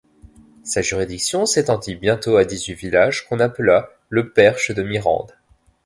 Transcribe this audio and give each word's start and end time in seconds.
Sa 0.63 0.81
juridiction 0.81 1.45
s'étendit 1.45 1.95
bientôt 1.95 2.35
à 2.37 2.43
dix-huit 2.43 2.73
villages 2.73 3.23
qu'on 3.27 3.39
appela 3.39 3.91
le 4.09 4.31
Perche 4.33 4.71
de 4.71 4.81
Mirande. 4.81 5.35